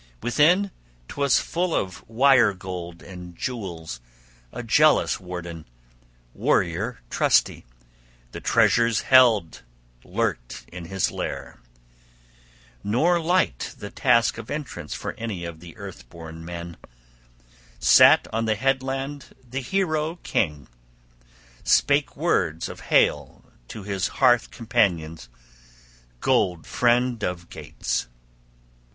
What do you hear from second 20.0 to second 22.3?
king, spake